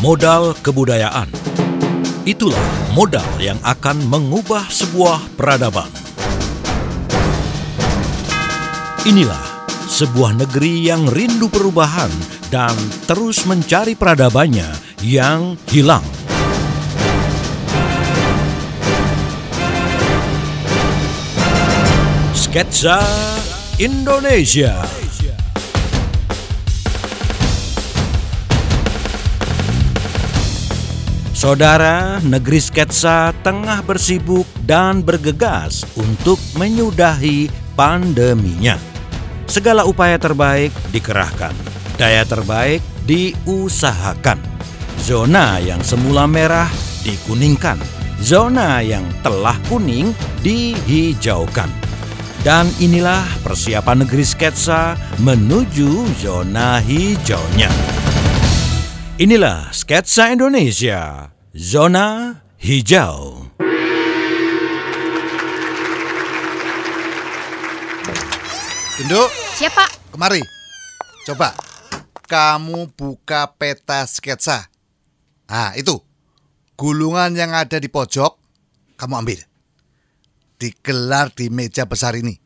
[0.00, 1.28] modal kebudayaan.
[2.24, 2.64] Itulah
[2.96, 5.88] modal yang akan mengubah sebuah peradaban.
[9.04, 9.44] Inilah
[9.88, 12.08] sebuah negeri yang rindu perubahan
[12.48, 12.72] dan
[13.04, 14.68] terus mencari peradabannya
[15.04, 16.04] yang hilang.
[22.32, 23.04] Sketsa
[23.76, 24.99] Indonesia.
[31.40, 38.76] Saudara, negeri sketsa tengah bersibuk dan bergegas untuk menyudahi pandeminya.
[39.48, 41.56] Segala upaya terbaik dikerahkan,
[41.96, 44.36] daya terbaik diusahakan.
[45.00, 46.68] Zona yang semula merah
[47.08, 47.80] dikuningkan,
[48.20, 50.12] zona yang telah kuning
[50.44, 51.72] dihijaukan.
[52.44, 54.92] Dan inilah persiapan negeri sketsa
[55.24, 57.99] menuju zona hijaunya.
[59.20, 63.52] Inilah sketsa Indonesia, zona hijau.
[68.96, 69.28] Induk,
[69.60, 69.84] Siapa?
[70.08, 70.40] kemari.
[71.28, 71.52] Coba,
[72.32, 74.72] kamu buka peta sketsa.
[75.44, 76.00] Ah, itu.
[76.80, 78.40] Gulungan yang ada di pojok,
[78.96, 79.40] kamu ambil.
[80.56, 82.40] Digelar di meja besar ini.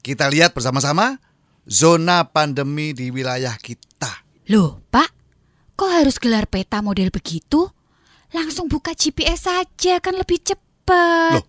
[0.00, 1.20] Kita lihat bersama-sama
[1.68, 4.24] zona pandemi di wilayah kita.
[4.48, 5.21] Loh, Pak,
[5.82, 7.66] kok harus gelar peta model begitu?
[8.30, 11.42] Langsung buka GPS saja kan lebih cepat.
[11.42, 11.46] Loh,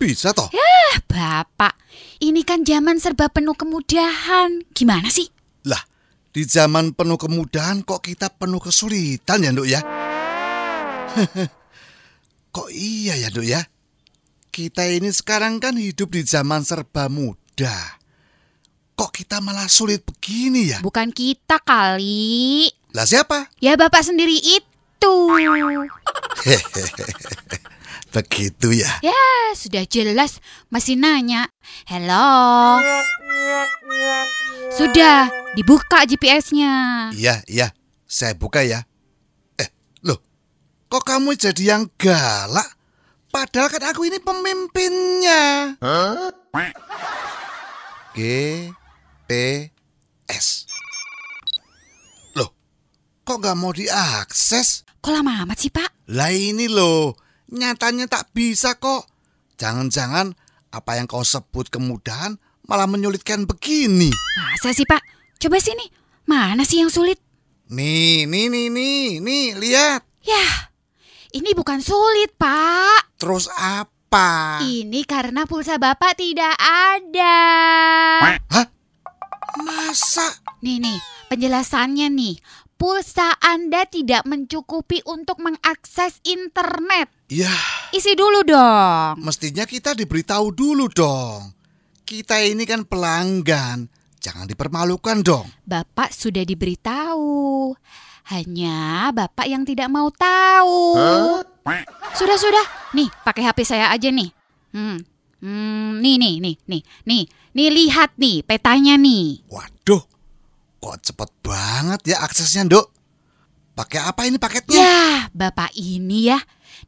[0.00, 0.48] bisa toh?
[0.48, 1.76] Ah, Bapak,
[2.24, 4.64] ini kan zaman serba penuh kemudahan.
[4.72, 5.28] Gimana sih?
[5.68, 5.84] Lah,
[6.32, 9.84] di zaman penuh kemudahan kok kita penuh kesulitan ya, Nduk ya?
[12.56, 13.68] kok iya ya, Nduk ya?
[14.48, 18.00] Kita ini sekarang kan hidup di zaman serba mudah.
[18.96, 20.78] Kok kita malah sulit begini ya?
[20.80, 22.72] Bukan kita kali.
[22.94, 23.50] Lah siapa?
[23.58, 25.14] Ya Bapak sendiri itu.
[28.14, 28.86] Begitu ya.
[29.02, 29.26] Ya,
[29.58, 30.38] sudah jelas
[30.70, 31.50] masih nanya.
[31.90, 32.78] Hello.
[34.70, 35.26] Sudah,
[35.58, 37.10] dibuka GPS-nya.
[37.18, 37.74] Iya, iya.
[38.06, 38.86] Saya buka ya.
[39.58, 39.66] Eh,
[40.06, 40.22] loh.
[40.86, 42.78] Kok kamu jadi yang galak?
[43.34, 45.74] Padahal kan aku ini pemimpinnya.
[48.14, 48.18] G
[49.26, 49.30] P
[50.30, 50.70] S.
[53.24, 54.84] Kok nggak mau diakses?
[55.00, 56.12] Kok lama amat sih, Pak?
[56.12, 57.16] Lah ini loh,
[57.48, 59.08] nyatanya tak bisa kok.
[59.56, 60.36] Jangan-jangan
[60.68, 62.36] apa yang kau sebut kemudahan
[62.68, 64.12] malah menyulitkan begini.
[64.36, 65.00] Masa sih, Pak?
[65.40, 65.88] Coba sini.
[66.28, 67.16] Mana sih yang sulit?
[67.72, 70.04] Nih, nih, nih, nih, nih, lihat.
[70.20, 70.68] Yah,
[71.32, 73.16] ini bukan sulit, Pak.
[73.16, 74.60] Terus apa?
[74.60, 77.40] Ini karena pulsa Bapak tidak ada.
[78.52, 78.68] Hah?
[79.64, 80.28] Masa?
[80.60, 81.00] Nih, nih,
[81.32, 82.36] penjelasannya nih.
[82.74, 87.06] Pulsa Anda tidak mencukupi untuk mengakses internet.
[87.30, 87.54] Ya,
[87.94, 89.22] Isi dulu dong.
[89.22, 91.54] mestinya kita diberitahu dulu dong.
[92.04, 93.88] Kita ini kan pelanggan.
[94.18, 95.46] Jangan dipermalukan dong.
[95.64, 97.72] Bapak sudah diberitahu.
[98.28, 100.96] Hanya Bapak yang tidak mau tahu.
[102.16, 102.64] Sudah, sudah.
[102.92, 104.28] Nih, pakai HP saya aja nih.
[104.72, 104.98] Hmm.
[105.44, 107.24] Hmm, nih, nih, nih, nih, nih.
[107.52, 109.44] Nih, lihat nih petanya nih.
[109.48, 110.00] Waduh,
[110.84, 112.92] kok cepet banget ya aksesnya, Dok?
[113.72, 114.76] Pakai apa ini paketnya?
[114.76, 116.38] Ya, Bapak ini ya.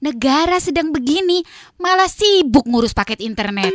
[0.05, 1.41] Negara sedang begini,
[1.81, 3.73] malah sibuk ngurus paket internet.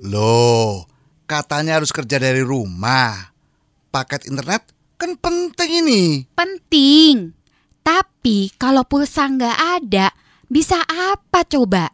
[0.00, 0.88] Loh,
[1.28, 3.12] katanya harus kerja dari rumah.
[3.92, 6.02] Paket internet kan penting ini.
[6.32, 7.36] Penting.
[7.84, 10.08] Tapi kalau pulsa nggak ada,
[10.48, 11.92] bisa apa coba?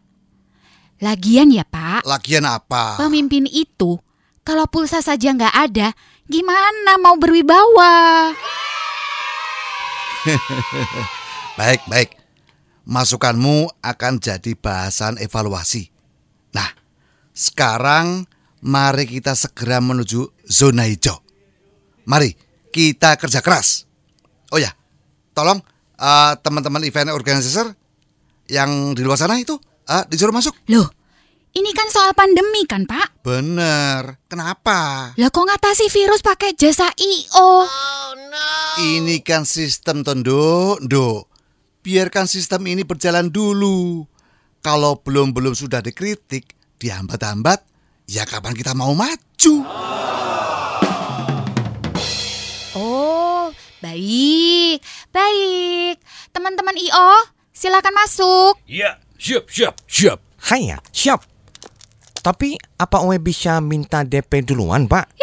[1.03, 2.95] Lagian ya Pak, Lagian apa?
[2.99, 3.99] pemimpin itu
[4.49, 5.93] kalau pulsa saja nggak ada,
[6.29, 8.31] gimana mau berwibawa?
[11.59, 12.15] Baik, baik.
[12.87, 15.91] Masukanmu akan jadi bahasan evaluasi.
[16.55, 16.71] Nah,
[17.35, 18.23] sekarang
[18.63, 21.19] mari kita segera menuju zona hijau.
[22.07, 22.31] Mari
[22.71, 23.83] kita kerja keras.
[24.55, 24.71] Oh ya,
[25.35, 25.59] tolong
[25.99, 27.75] eh, teman-teman event organizer
[28.47, 30.55] yang di luar sana itu eh, disuruh masuk.
[30.71, 30.87] Loh,
[31.57, 33.25] ini kan soal pandemi kan Pak?
[33.25, 34.21] Bener.
[34.29, 35.11] Kenapa?
[35.17, 37.65] Lah kok ngatasi virus pakai jasa IO?
[38.79, 41.25] Ini kan sistem tondo, Nduk.
[41.81, 44.05] Biarkan sistem ini berjalan dulu.
[44.59, 47.63] Kalau belum-belum sudah dikritik, dihambat-hambat,
[48.05, 49.55] ya kapan kita mau maju?
[52.75, 53.49] Oh,
[53.79, 55.95] baik, baik.
[56.35, 57.11] Teman-teman IO,
[57.55, 58.59] silakan masuk.
[58.67, 60.19] Ya, siap, siap, siap.
[60.51, 61.28] Haya, siap.
[62.19, 65.19] Tapi apa Owe bisa minta DP duluan, Pak?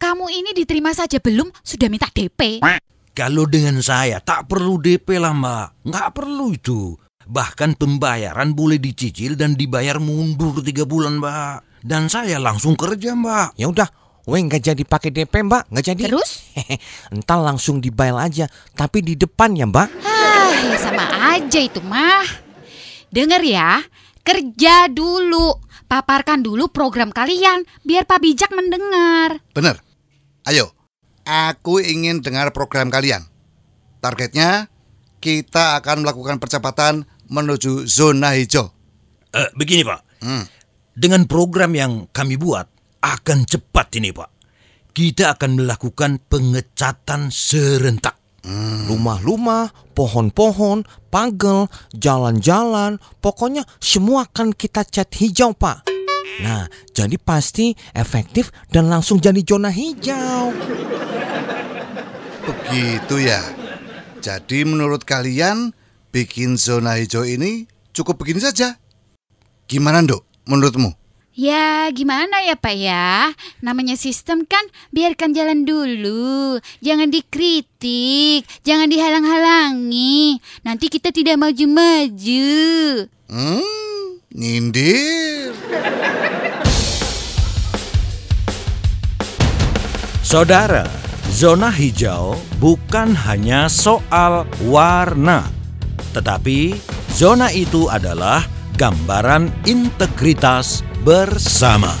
[0.00, 2.64] Kamu ini diterima saja belum sudah minta DP.
[3.12, 6.96] Kalau dengan saya tak perlu DP lah mbak, nggak perlu itu.
[7.28, 11.84] Bahkan pembayaran boleh dicicil dan dibayar mundur tiga bulan mbak.
[11.84, 13.60] Dan saya langsung kerja mbak.
[13.60, 13.92] Ya udah,
[14.24, 16.02] we nggak jadi pakai DP mbak, nggak jadi.
[16.08, 16.48] Terus?
[17.12, 19.90] Entar langsung dibayar aja, tapi di depan ya mbak.
[20.00, 21.04] Ah, ya sama
[21.36, 22.24] aja itu mah.
[23.12, 23.84] Dengar ya,
[24.22, 25.56] kerja dulu.
[25.90, 29.42] Paparkan dulu program kalian, biar Pak Bijak mendengar.
[29.50, 29.82] Bener.
[30.46, 30.70] Ayo,
[31.26, 33.26] aku ingin dengar program kalian.
[33.98, 34.70] Targetnya,
[35.18, 38.70] kita akan melakukan percepatan menuju zona hijau.
[39.30, 40.44] Eh, begini pak, Hmm.
[40.94, 42.66] dengan program yang kami buat
[43.00, 44.30] akan cepat ini pak.
[44.94, 48.19] Kita akan melakukan pengecatan serentak.
[48.88, 55.84] Rumah-rumah, pohon-pohon, pagel, jalan-jalan, pokoknya semua akan kita cat hijau pak.
[56.40, 56.64] Nah,
[56.96, 60.56] jadi pasti efektif dan langsung jadi zona hijau.
[62.48, 63.40] Begitu ya.
[64.20, 65.76] Jadi menurut kalian,
[66.12, 68.76] bikin zona hijau ini cukup begini saja?
[69.68, 70.99] Gimana, Nduk, menurutmu?
[71.30, 73.30] Ya, gimana ya Pak ya?
[73.62, 76.58] Namanya sistem kan biarkan jalan dulu.
[76.82, 80.42] Jangan dikritik, jangan dihalang-halangi.
[80.66, 82.50] Nanti kita tidak maju-maju.
[83.30, 85.54] Hmm, nyindir.
[90.26, 90.82] Saudara,
[91.30, 95.46] zona hijau bukan hanya soal warna,
[96.10, 96.74] tetapi
[97.14, 98.42] zona itu adalah
[98.74, 101.96] gambaran integritas bersama.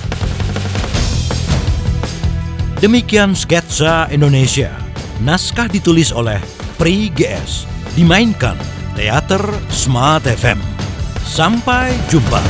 [2.80, 4.72] Demikian sketsa Indonesia.
[5.20, 6.40] Naskah ditulis oleh
[6.80, 8.56] Pri GS, dimainkan
[8.96, 10.60] Teater Smart FM.
[11.24, 12.40] Sampai jumpa.